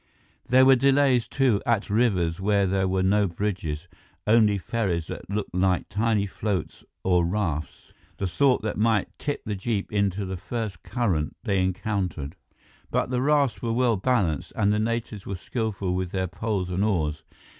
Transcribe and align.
There 0.47 0.65
were 0.65 0.75
delays, 0.75 1.27
too, 1.27 1.61
at 1.63 1.87
rivers 1.87 2.39
where 2.39 2.65
there 2.65 2.87
were 2.87 3.03
no 3.03 3.27
bridges, 3.27 3.87
only 4.25 4.57
ferries 4.57 5.05
that 5.05 5.29
looked 5.29 5.53
like 5.53 5.89
tiny 5.89 6.25
floats 6.25 6.83
or 7.03 7.23
rafts, 7.23 7.93
the 8.17 8.25
sort 8.25 8.63
that 8.63 8.77
might 8.79 9.09
tip 9.19 9.43
the 9.45 9.53
jeep 9.53 9.91
into 9.93 10.25
the 10.25 10.37
first 10.37 10.81
current 10.81 11.37
they 11.43 11.61
encountered. 11.61 12.35
But 12.89 13.11
the 13.11 13.21
rafts 13.21 13.61
were 13.61 13.73
well 13.73 13.95
balanced, 13.95 14.53
and 14.55 14.73
the 14.73 14.79
natives 14.79 15.27
were 15.27 15.35
skillful 15.35 15.93
with 15.93 16.09
their 16.09 16.25
poles 16.25 16.71
and 16.71 16.83
oars. 16.83 17.21